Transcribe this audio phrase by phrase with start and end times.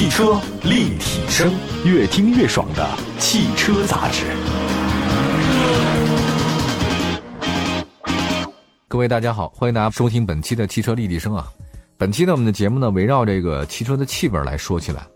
[0.00, 1.52] 汽车立体声，
[1.84, 2.88] 越听越爽的
[3.18, 4.24] 汽车杂志。
[8.88, 11.52] 各位大家好，欢迎大家收听本期的汽车立体声啊。
[11.98, 15.06] 本期呢，我们的节目呢，围绕这个汽车的气味来说起来。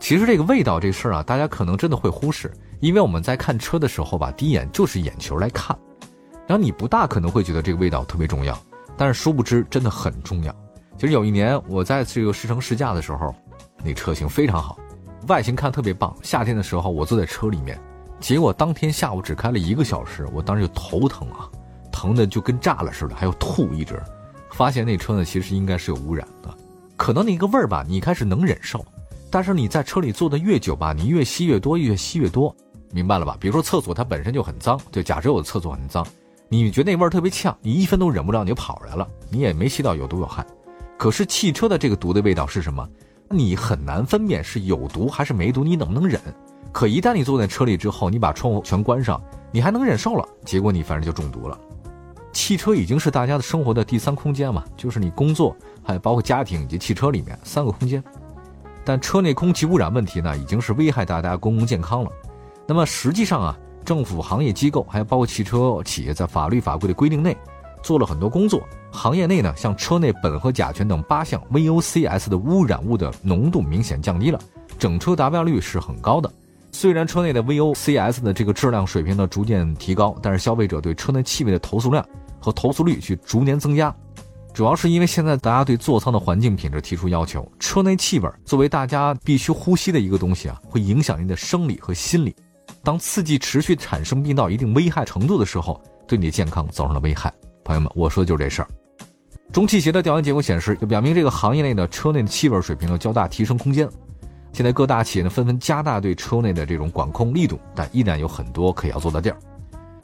[0.00, 5.78] 其实这个味道这事儿啊，大家可能真的会忽视，因为我们在看车的时候吧，第一眼就是眼球来看，
[6.46, 8.58] 然后你不大可能会觉得这个味道特别重要，
[8.96, 10.56] 但是殊不知真的很重要。
[10.96, 13.34] 其实有一年我在这个试乘试驾的时候，
[13.86, 14.76] 那车型非常好，
[15.28, 16.12] 外形看特别棒。
[16.20, 17.78] 夏天的时候我坐在车里面，
[18.18, 21.48] 结果当天下午只开了一个小时，我当时就头疼啊，
[21.92, 24.02] 疼的就跟炸了似的，还要吐一直。
[24.50, 26.52] 发现那车呢其实应该是有污染的，
[26.96, 28.84] 可能那个味儿吧你开始能忍受，
[29.30, 32.52] 但是你在车里坐的越久吧，你越吸越多，越吸越多，
[32.90, 33.36] 明白了吧？
[33.38, 36.04] 比如说厕所它本身就很脏，就假设我的厕所很脏，
[36.48, 40.44] 你觉得那味儿特别呛，你一分都忍不了，你就跑出来了，你也没吸到有毒有害。
[40.98, 42.88] 可是汽车的这个毒的味道是什么？
[43.28, 46.20] 你很难分辨是有毒还是没毒，你能不能忍？
[46.72, 51.58] 可一旦你坐在车里之后，你把窗户全关上，你还能忍受了，结果你反正就中毒了。
[52.32, 58.02] 汽车已经是大家的生活的第三空间嘛，就是你工作，还有包括家庭以及汽车里面三个空间。
[58.84, 62.10] 但车内空气污染问题呢，已经是危害大家公共健康了。
[62.66, 67.36] 那么实际上啊，政府、行业机构，还有包括汽车企业，在法律法规的规定内。
[67.86, 74.40] 做了很多工作，行业内呢，像车内苯和甲醛等八项 VOCs 的污染物的浓度明显降低了，
[74.76, 76.28] 整车达标率是很高的。
[76.72, 82.04] 虽然车内的 VOCs 的这个质量水平呢逐渐提高，但是消费者对车内气味的投诉量
[82.40, 83.94] 和投诉率却逐年增加，
[84.52, 92.34] 主要是因为现在大家对座舱的环境品质提出要求，车内气味作为大家必须呼吸的一个东西啊，会影响你的生理和心理。
[92.82, 97.32] 当刺激持续产生并到一定危害程度的时候，对你的健康造成了危害。
[97.66, 98.68] 朋友们，我说的就是这事儿。
[99.52, 103.88] 中汽协的调研结果显示，就表明这个行业内的车内的气味水平有较大提升空间。
[104.52, 109.36] 现在各大企业呢纷纷加大对车内的这种管控力度，但依然有很多可以要做的地儿。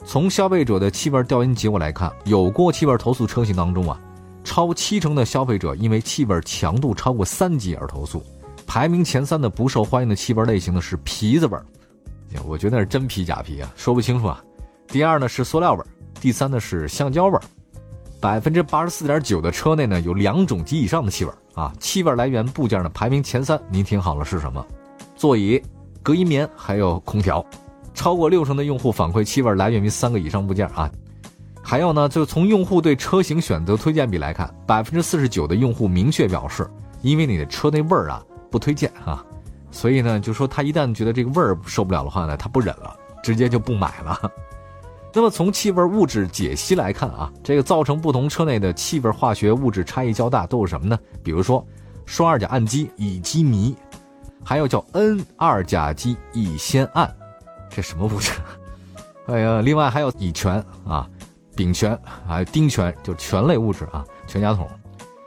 [0.05, 3.97] 从消费者的气味调研结果来看，有过气味投诉车型当中啊，
[4.43, 8.21] 超七成的消费者因为气味强度超过三级而投诉。
[8.67, 11.65] 排名前三的不受欢迎的气味类型呢是皮子味儿，
[12.45, 14.43] 我觉得是真皮假皮啊，说不清楚啊。
[14.87, 15.87] 第二呢是塑料味儿。
[16.21, 17.41] 第三呢是橡胶味儿，
[18.23, 24.65] 百分之八十四点九的车内呢有两种及以上的气味啊，气味来源部件呢排名前三，您听好了是什么？
[25.13, 25.61] 座椅、
[26.01, 27.45] 隔音棉还有空调，
[27.93, 30.89] 超过六成的用户反馈气味来源于三个以上部件啊。
[31.61, 36.65] 还有呢，就从用户对车型选择推荐比来看，百分之四十九的用户明确表示，
[37.01, 39.21] 因为你的车内味儿啊不推荐啊，
[39.69, 44.31] 所以呢就说他一旦觉得这个味儿受不了的话呢，他不忍了，直接就不买了。
[45.15, 50.97] 那么从气味物质解析来看啊，这个造成不同车内的气味化学物质差异较大都是什么呢？
[51.23, 51.65] 比如说
[52.05, 53.75] 双二甲氨基乙基醚，
[54.43, 57.15] 还有叫 N 二甲基乙酰胺，
[57.69, 58.31] 这什么物质？
[59.27, 61.07] 哎呀，另外还有乙醛啊、
[61.55, 61.97] 丙醛
[62.27, 64.67] 还有丁醛，就醛类物质啊，全家桶。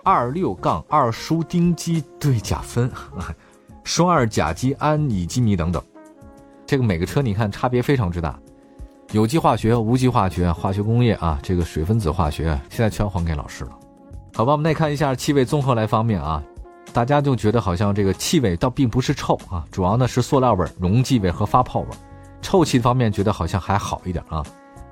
[0.02, 2.90] 二六杠二叔丁基对甲酚，
[3.84, 5.82] 双二甲基胺乙基醚等等，
[6.66, 8.38] 这个每个车你看差别非常之大。
[9.16, 13.70] 有机化学、无机化学、化学工业啊，这个水分子化学现在全还给老师了。
[14.34, 16.42] 好吧，我们再看一下气味综合来方面啊，
[16.92, 21.86] 大家就觉得好像这个气味倒并不是臭啊，主要呢是塑料味、溶剂味和发泡味。
[22.42, 24.44] 臭气方面觉得好像还好一点啊。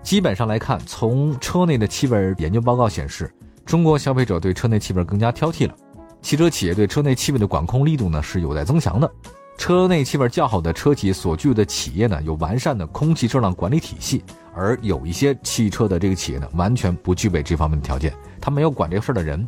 [0.02, 3.30] 基本上来看，从车内的气味研究报告显示，
[3.66, 5.74] 中国消费者对车内气味更加挑剔了。
[6.22, 9.12] 汽车企业对车内气味的管控力度呢是有待增强的。
[9.56, 14.22] 车内气味较好的车企所具有的企业呢，有完善的空气质量管理体系，
[14.54, 19.46] 而有一些汽车的这个企业呢，完全不具备这方面的条件，他没有管这事儿的人。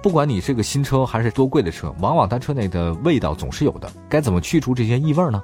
[0.00, 3.90] 不管你是个新车还是多贵的车，往往它车内的味道总是有的。
[4.08, 5.42] 该怎么去除这些异味呢？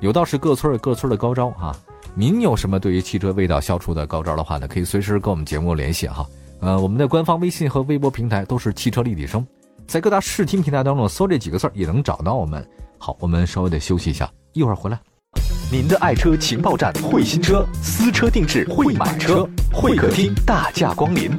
[0.00, 1.74] 有道是各村有各村的高招啊。
[2.14, 4.68] 您有什么对于汽车味道消除的高招的话呢？
[4.68, 6.24] 可以随时跟我们节目联系哈。
[6.60, 9.44] 呃，我们的官方微信和微博平台都是汽车立体声，
[9.86, 12.64] 在各大视听平台当中搜这几个字也能找到我们。
[13.04, 14.98] 好，我们稍微的休息一下，一会儿回来。
[15.70, 21.30] 您的爱车情报站，会新车，私车定制，会买车，会客厅大驾光临，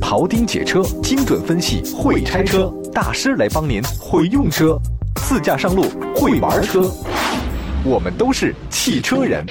[0.00, 4.80] 庖丁解车，精准分析，会拆车大师来帮您，会用车，
[5.16, 5.84] 自驾上路，
[6.16, 6.90] 会玩车，
[7.84, 9.44] 我们都是汽车人。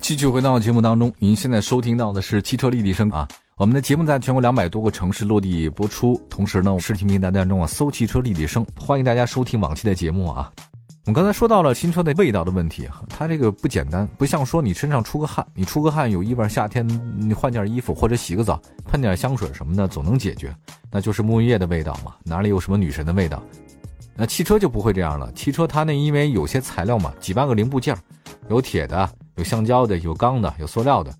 [0.00, 3.26] 继续回到节目当中，您现在收听到的是汽车立体声啊。
[3.58, 10.50] 我们的节目在全国两百多个城市落地播出，同时呢，视听平台当中啊，搜“汽车立体声”，欢迎大家收听往期的节目啊。
[11.04, 16.88] 我们刚才说到了新车的味道的问题，它这个不简单，不像说你身上出个汗，你出个汗有异味，夏天
[17.18, 20.54] 你换件衣服或者洗个澡，喷点香水什么的总能解决，
[20.90, 23.42] 那就是沐浴液的味道嘛，哪里有什么女神的味道？
[24.16, 27.94] 那汽车就不会这样了，汽车它那因为有些材料嘛，几万个零部件，
[28.48, 31.12] 有铁的，有橡胶的，有钢的，有塑料的，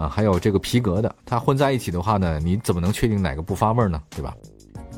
[0.00, 4.00] 啊，还有这个皮革的，它混在一起的话呢，你怎么能确定哪个不发味呢？
[4.08, 4.34] 对吧？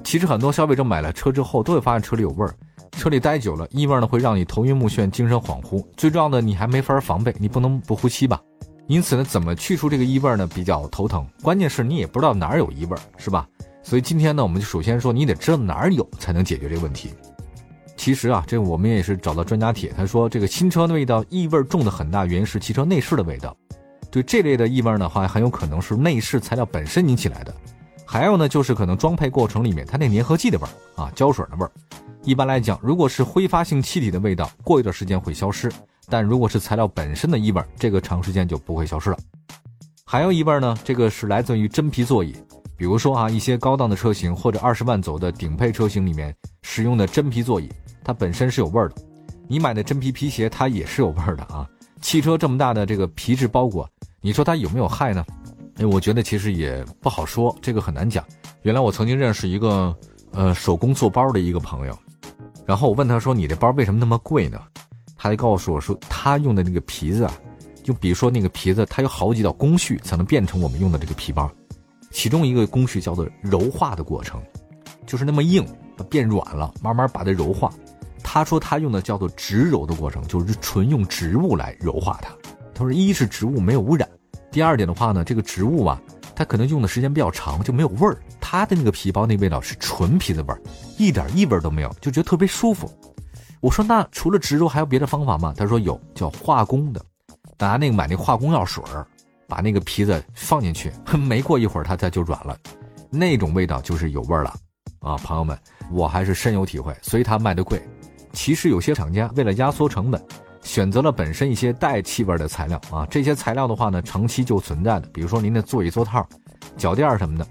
[0.05, 2.55] 其实很多消费者买了车之后都会发现车里有味儿。
[2.93, 5.85] 车里待久了，异味呢会让你头晕目眩、精神恍惚。
[5.97, 8.41] 最重要的，你还没法防备，你不能不呼吸吧？
[8.87, 10.47] 因此呢，怎么去除这个异味呢？
[10.47, 11.27] 比较头疼。
[11.43, 13.49] 关键是你也不知道哪儿有异味，是吧？
[13.83, 17.11] 所以今天呢，我们就首先说，你得知道哪儿有，才能解决这个问题。
[17.97, 23.57] 其实啊，这我们也是找到专家帖，他说这个新车的味道异味重的很大原因是汽车内饰的味道。
[24.12, 27.55] 对这类的异味的话，很有可能是内饰材料本身引起来的。
[28.05, 31.73] 还有呢，就是可能装配过程里面它那粘合剂的味儿啊，胶水的味儿。
[32.23, 35.70] 一般来讲，如果是挥发性气体的味道，过一段时间会消失；
[36.11, 39.19] 但如果是材料本身的异味，这个长时间就不会消失了。
[40.05, 42.37] 还有一味呢，这个是来自于真皮座椅，
[42.76, 47.73] 比如说啊，一些高档的车型或者二十万走的顶配车型里面使用的真皮座椅，
[48.05, 48.97] 它本身是有味儿的。
[49.49, 51.67] 你买的真皮皮鞋，它也是有味儿的啊。
[52.03, 53.88] 汽车这么大的这个皮质包裹，
[54.25, 55.25] 你说它有没有害呢？
[55.79, 58.25] 哎，我觉得其实也不好说，这个很难讲。
[58.63, 59.95] 原来我曾经认识一个
[60.31, 61.99] 呃手工做包的一个朋友。
[62.65, 64.61] 然后我问他说：“你这包为什么那么贵呢？”
[65.19, 67.35] 他就告诉我说：“他用的那个皮子啊，
[67.83, 71.51] 就比如说那个皮子，它有好几道工序才能变成我们用的这个皮包。
[72.13, 74.41] 其中一个工序叫做柔化的过程，
[75.05, 75.67] 就是那么硬
[76.09, 77.73] 变软了，慢慢把它柔化。
[78.23, 82.33] 他说他用的叫做植柔的过程，就是纯用植物来柔化它。
[82.82, 84.08] 他说一是植物没有污染，
[84.50, 86.00] 第二点的话呢，这个植物啊。”
[86.34, 88.17] 它可能用的时间比较长，就没有味儿。
[88.40, 90.61] 它的那个皮包那味道是纯皮子味儿，
[90.96, 92.90] 一点异味都没有，就觉得特别舒服。
[93.61, 95.52] 我说那除了植入还有别的方法吗？
[95.55, 97.05] 他说有，叫化工的，
[97.58, 99.06] 拿那个买那化工药水儿，
[99.46, 102.56] 把那个皮子放进去， 没过一会儿它它就软了，
[103.11, 104.55] 那种味道就是有味儿了。
[105.00, 105.56] 啊，朋友们，
[105.90, 107.81] 我还是深有体会，所以它卖的贵。
[108.32, 110.20] 其实有些厂家为了压缩成本。
[110.62, 116.26] 选择了本身一些带气味的材料啊，这些材料的话呢，长期就存在的，比如说您的座椅座套、
[116.76, 117.47] 脚垫什么的，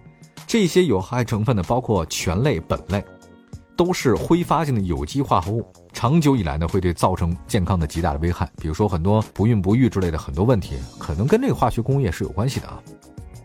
[0.48, 3.04] 这些有害成分呢，包括醛类、苯类，
[3.76, 8.50] 都是挥发性的有机化合物，长久以来呢，会对造成健康的极大的危害。
[8.58, 12.82] 比如说很多不孕不育之类的很多问题，可能跟这个化学工业是有关系的啊。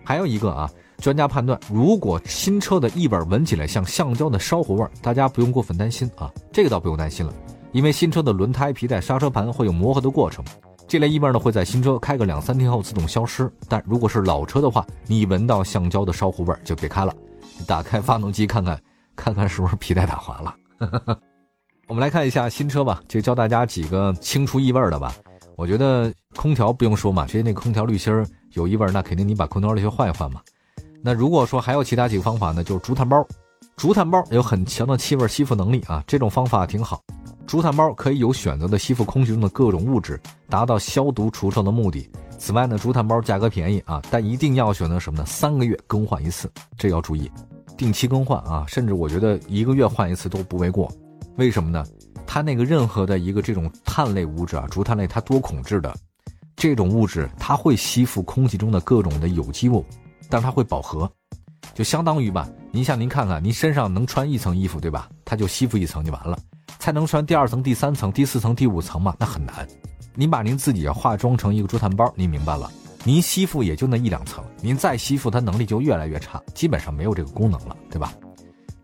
[0.04, 7.34] 还有一个啊，专家判断，如果新车的异味闻起来像橡胶的烧糊味，大家不用过分担心啊，这个倒不用担心了。
[7.76, 10.42] 因为新车的轮胎、皮带、刹车盘会有磨合的过程，
[10.88, 13.52] 这类异味呢会在新车开个两三天后自动消失。
[13.68, 17.14] 但如果是老车的话，你闻到橡胶的烧糊味就别开了，
[17.66, 18.80] 打开发动机看看，
[19.14, 20.54] 看看是不是皮带打滑了。
[21.86, 25.14] 我们来看一下新车吧，就教大家几个清除异味的吧。
[25.54, 28.10] 我觉得空调不用说嘛，直接那空调滤芯
[28.54, 30.40] 有异味，那肯定你把空调滤芯换一换嘛。
[31.02, 33.22] 那如果说还有其他几个方法呢，就是竹炭包，
[33.76, 37.02] 竹炭包有很强的气味吸附能力啊，这种方法挺好。
[37.46, 42.10] 竹炭包可以有选择的吸附空气中的各种物质，达到消毒除臭的目的。
[42.38, 45.24] 此外呢，竹炭包价格便宜啊，但一定要选择什么呢？
[45.24, 47.30] 三个月更换一次，这要注意，
[47.76, 50.90] 定期更换啊，甚至我觉得一个月换一次都不为过。
[51.36, 51.84] 为什么呢？
[52.26, 55.94] 它那个任何的一个这种碳类物质啊，竹炭类它多孔质的
[56.56, 59.84] 这种物质，它会吸附空气中的各种的有机物，
[60.28, 61.08] 但它会饱和，
[61.74, 65.08] 就相当于吧，您像您看看，您身上能穿一层衣服对吧？
[65.24, 66.36] 它就吸附一层就完了。
[66.86, 69.12] 才能穿第二层、第三层、第四层、第五层吗？
[69.18, 69.66] 那很难。
[70.14, 72.70] 您把您自己化妆成一个竹炭包，您明白了？
[73.02, 78.12] 您吸附也就那一两层，您再吸附，它能力就越来越差，基本上没有这个功能了，对吧？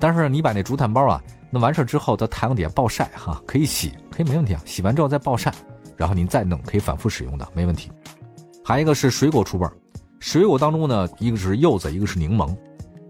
[0.01, 4.61] 但是你把那竹炭包啊，那完事之后在太阳底下暴晒哈，可以洗，可以没问题啊。
[4.65, 5.55] 洗完之后再暴晒，
[5.97, 7.89] 然后您再弄，可以反复使用的，没问题。
[8.65, 9.73] 还一个是水果出味儿，
[10.19, 12.53] 水果当中呢，一个是柚子，一个是柠檬。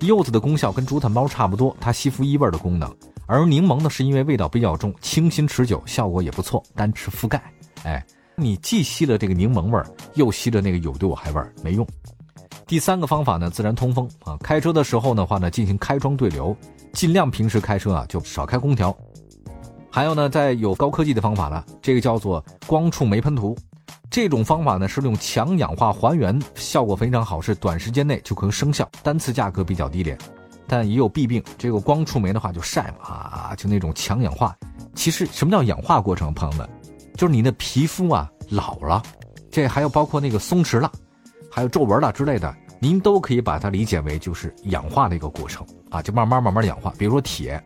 [0.01, 2.95] 柚子的功效跟竹炭包差不多，它吸附异味的功能。
[3.27, 7.43] 而柠檬呢，是因为味道比较重，清新持久，效果也不错，单吃覆盖。
[7.85, 8.05] 哎，
[8.37, 11.87] 你既吸了这个柠檬味儿，又吸了那个有毒有害味儿，没用。
[12.67, 14.37] 第三个方法呢，自然通风啊。
[14.43, 16.57] 开车的时候的话呢，进行开窗对流，
[16.93, 18.97] 尽量平时开车啊就少开空调。
[19.91, 23.57] 还有呢，在有高科技的方法了，这个叫做光触媒喷涂。
[24.11, 30.19] 这种方法呢是用强氧化还原，效果非常好，是短时间内就可以生效，单次价格比较低廉。
[30.73, 34.57] 但也有弊病，这个光触媒的话就晒嘛啊，就那种强氧化。
[34.95, 36.67] 其实什么叫氧化过程，朋友们，
[37.15, 39.03] 就是你的皮肤啊老了，
[39.51, 40.91] 这还有包括那个松弛了，
[41.51, 46.91] 还有皱纹了之类的，您都可以把它理解为就是氧化的一个过程啊，就慢慢慢慢氧化。
[46.97, 47.63] 比如说铁，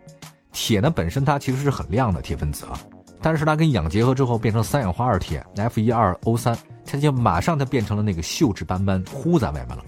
[0.50, 2.76] 铁呢本身它其实是很亮的铁分子啊，
[3.22, 9.84] 但是它跟氧结合之后变成三氧化二铁 F 一二 O 三，它就马上它变成了那个锈质斑斑糊在外面了。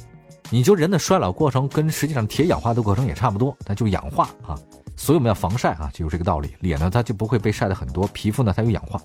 [0.50, 4.58] 你就人的衰老过程跟实际上铁氧化的过程也差不多，它就氧化啊。
[4.96, 6.54] 所以我们要防晒啊，就有这个道理。
[6.60, 9.00] 脸呢它就不会被晒的很多，皮肤呢它有氧化。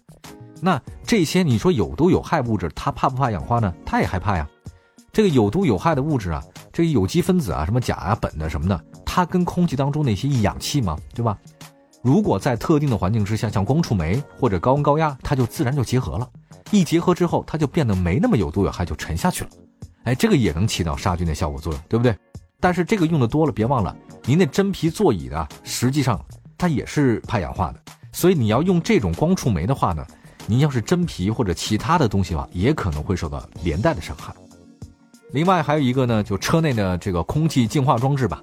[0.61, 3.73] 那这些你说有毒有害物质，它怕不怕氧化呢？
[3.85, 4.47] 它也害怕呀。
[5.11, 11.37] 这个有毒有害的物质啊，这有机分子啊，什么钾啊、苯的什么的，它跟空气当中那些一氧气嘛，对吧？
[12.01, 16.27] 如果在特定的环境之下，像光触媒或者高温高压，它就自然就结合了。
[16.71, 19.49] 一结合之后，它就变得没那么有毒有害，就沉下去了。
[20.03, 22.15] 哎，这个也能起到杀菌的效果作用，对不对？
[22.59, 23.95] 但是这个用的多了，别忘了，
[24.25, 26.23] 您那真皮座椅的，实际上
[26.57, 27.79] 它也是怕氧化的。
[28.11, 30.05] 所以你要用这种光触媒的话呢，
[30.45, 34.33] 您要是真皮或者其他的东西的话，也可能会受到连带的伤害。
[35.31, 38.41] 另外还有一个呢，就车内的这个空气净化装置吧，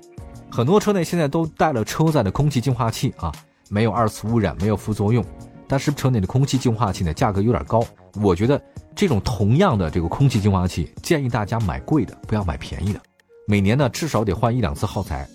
[0.51, 3.33] 很多车内现在都带了车载的空气净化器啊，
[3.69, 5.25] 没有二次污染，没有副作用。
[5.69, 7.87] 但是车内的空气净化器呢，价格有点高。
[8.23, 8.61] 我觉得
[8.95, 13.01] 这种同样的这个空气净化器，建议大家买贵的，不要买便宜的。
[13.47, 15.29] 每年呢至少得换一两次耗材。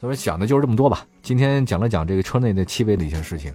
[0.00, 1.06] 所以讲的就是这么多吧。
[1.22, 3.54] 今天讲了讲这个车内的气味的一些事情，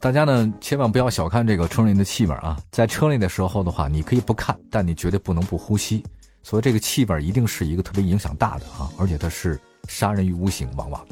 [0.00, 2.58] 大家呢千万不要小看这个车内的气味啊。
[2.70, 6.02] 在车内的时候的话，你可以不看，但你绝对不能不呼吸。
[6.42, 11.06] 所以这个气味一定是一个特别影响大的啊，而且它是杀人于无形，往往。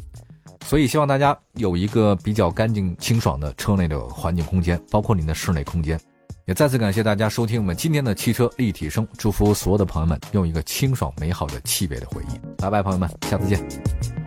[0.65, 6.01] 所以希望大家有一个比较干净清爽的车内的环境空间，包括您的室内空间。
[6.49, 12.41] 也再次感谢大家收听我们今天的汽车立体声，祝福所有的朋友们用一个清爽美好的气味的回忆。
[12.57, 14.18] 拜拜，朋友们，下次见。